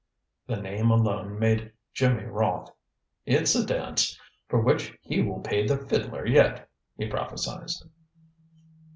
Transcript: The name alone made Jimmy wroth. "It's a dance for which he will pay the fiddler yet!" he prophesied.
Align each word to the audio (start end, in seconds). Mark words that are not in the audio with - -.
The 0.47 0.55
name 0.55 0.89
alone 0.89 1.37
made 1.37 1.73
Jimmy 1.93 2.23
wroth. 2.23 2.71
"It's 3.27 3.53
a 3.53 3.63
dance 3.63 4.19
for 4.49 4.59
which 4.59 4.97
he 5.03 5.21
will 5.21 5.41
pay 5.41 5.67
the 5.67 5.77
fiddler 5.77 6.25
yet!" 6.25 6.67
he 6.97 7.05
prophesied. 7.05 7.69